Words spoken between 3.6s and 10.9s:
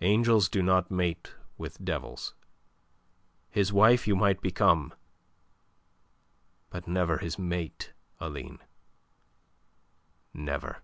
wife you might become, but never his mate, Aline never."